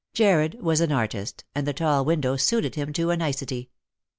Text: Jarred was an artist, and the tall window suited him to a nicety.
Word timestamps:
Jarred 0.15 0.55
was 0.59 0.81
an 0.81 0.91
artist, 0.91 1.43
and 1.53 1.67
the 1.67 1.73
tall 1.73 2.03
window 2.03 2.35
suited 2.35 2.73
him 2.73 2.91
to 2.93 3.11
a 3.11 3.17
nicety. 3.17 3.69